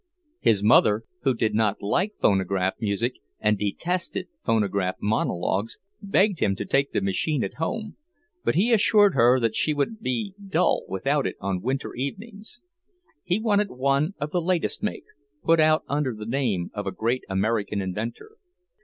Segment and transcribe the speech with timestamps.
[0.39, 6.65] His mother, who did not like phonograph music, and detested phonograph monologues, begged him to
[6.65, 7.97] take the machine at home,
[8.43, 12.61] but he assured her that she would be dull without it on winter evenings.
[13.23, 15.05] He wanted one of the latest make,
[15.43, 18.37] put out under the name of a great American inventor.